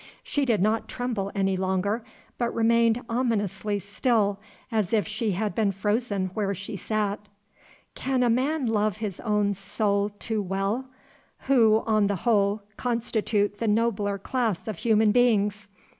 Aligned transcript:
She 0.23 0.45
did 0.45 0.63
not 0.63 0.87
tremble 0.87 1.31
any 1.35 1.55
longer, 1.55 2.03
but 2.39 2.55
remained 2.55 3.03
ominously 3.07 3.77
still, 3.77 4.39
as 4.71 4.93
if 4.93 5.07
she 5.07 5.33
had 5.33 5.53
been 5.53 5.71
frozen 5.71 6.31
where 6.33 6.55
she 6.55 6.75
sat. 6.75 7.29
Can 7.93 8.23
a 8.23 8.27
man 8.31 8.65
love 8.65 8.97
his 8.97 9.19
own 9.19 9.53
soul 9.53 10.09
too 10.09 10.41
well? 10.41 10.85
Who, 11.41 11.83
on 11.85 12.07
the 12.07 12.15
whole, 12.25 12.63
constitute 12.77 13.59
the 13.59 13.67
nobler 13.67 14.17
class 14.17 14.67
of 14.67 14.79
human 14.79 15.11
beings? 15.11 15.67